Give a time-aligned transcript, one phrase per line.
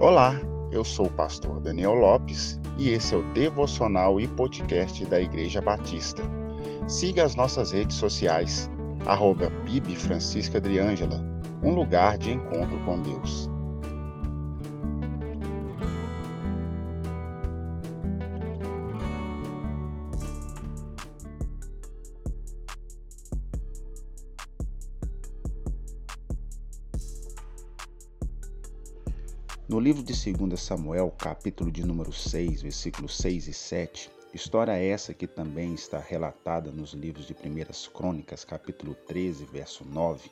[0.00, 5.20] Olá, eu sou o pastor Daniel Lopes e esse é o devocional e podcast da
[5.20, 6.22] Igreja Batista.
[6.86, 8.70] Siga as nossas redes sociais,
[9.06, 10.60] arroba Bibi Francisca
[11.64, 13.50] um lugar de encontro com Deus.
[29.68, 35.12] No livro de 2 Samuel, capítulo de número 6, versículos 6 e 7, história essa
[35.12, 40.30] que também está relatada nos livros de 1 Crônicas, capítulo 13, verso 9,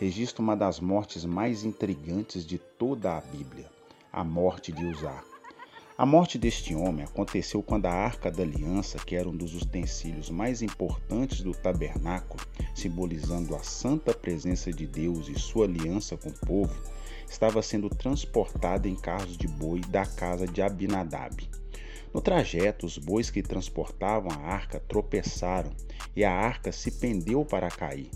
[0.00, 3.70] registra uma das mortes mais intrigantes de toda a Bíblia,
[4.12, 5.22] a morte de Uzá.
[5.96, 10.28] A morte deste homem aconteceu quando a Arca da Aliança, que era um dos utensílios
[10.30, 16.32] mais importantes do tabernáculo, simbolizando a santa presença de Deus e sua aliança com o
[16.44, 16.74] povo,
[17.28, 21.48] estava sendo transportada em carros de boi da casa de Abinadab.
[22.12, 25.72] No trajeto, os bois que transportavam a arca tropeçaram
[26.14, 28.08] e a arca se pendeu para cair.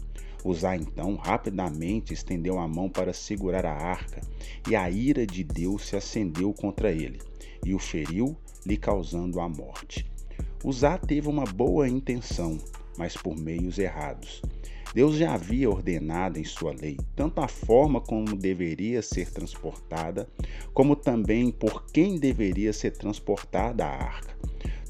[0.44, 4.20] Uzá então rapidamente estendeu a mão para segurar a arca,
[4.68, 7.20] e a ira de Deus se acendeu contra ele,
[7.64, 10.08] e o feriu, lhe causando a morte.
[10.64, 12.56] Uzá teve uma boa intenção,
[12.96, 14.42] mas por meios errados.
[14.94, 20.28] Deus já havia ordenado em sua lei tanto a forma como deveria ser transportada,
[20.72, 24.36] como também por quem deveria ser transportada a arca.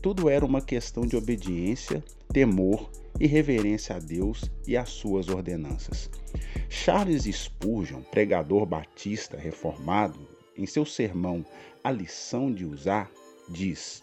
[0.00, 6.08] Tudo era uma questão de obediência, temor e reverência a Deus e às suas ordenanças.
[6.68, 10.18] Charles Spurgeon, pregador batista reformado,
[10.56, 11.44] em seu sermão
[11.82, 13.10] A Lição de Usar,
[13.48, 14.02] diz: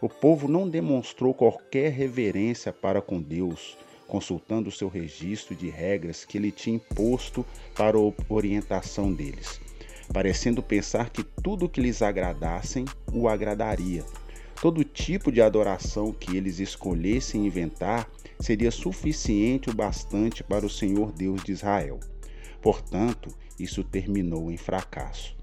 [0.00, 3.76] O povo não demonstrou qualquer reverência para com Deus
[4.14, 7.98] consultando o seu registro de regras que ele tinha imposto para
[8.28, 9.60] orientação deles,
[10.12, 14.04] parecendo pensar que tudo que lhes agradassem o agradaria.
[14.62, 18.08] Todo tipo de adoração que eles escolhessem inventar
[18.38, 21.98] seria suficiente o bastante para o Senhor Deus de Israel.
[22.62, 25.36] Portanto, isso terminou em fracasso.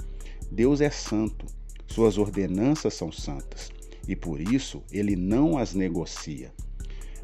[0.50, 1.46] Deus é santo,
[1.88, 3.70] suas ordenanças são santas,
[4.08, 6.54] e por isso ele não as negocia.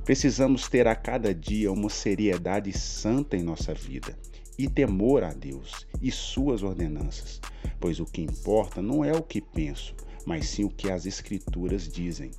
[0.08, 4.18] Precisamos ter a cada dia uma seriedade santa em nossa vida
[4.58, 7.42] e temor a Deus e suas ordenanças,
[7.78, 9.94] pois o que importa não é o que penso,
[10.26, 12.32] mas sim o que as Escrituras dizem.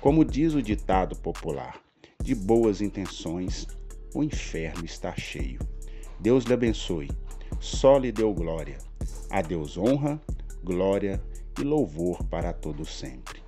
[0.00, 1.80] Como diz o ditado popular,
[2.22, 3.66] de boas intenções
[4.14, 5.58] o inferno está cheio.
[6.20, 7.10] Deus lhe abençoe,
[7.58, 8.78] só lhe deu glória.
[9.28, 10.22] A Deus honra,
[10.62, 11.20] glória
[11.58, 13.47] e louvor para todos sempre.